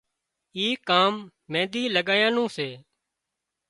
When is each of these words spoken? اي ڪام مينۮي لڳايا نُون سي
اي 0.57 0.65
ڪام 0.89 1.13
مينۮي 1.51 1.83
لڳايا 1.95 2.27
نُون 2.35 2.47
سي 2.55 2.69